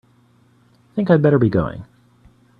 Think 0.95 1.11
I'd 1.11 1.21
better 1.21 1.37
be 1.37 1.49
going. 1.51 1.85